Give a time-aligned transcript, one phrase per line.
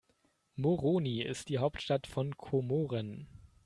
[0.55, 3.27] Moroni ist die Hauptstadt von Komoren.